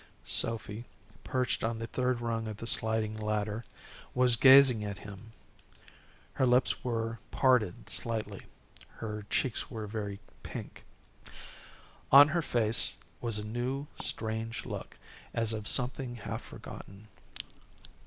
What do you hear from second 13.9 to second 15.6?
strange look, as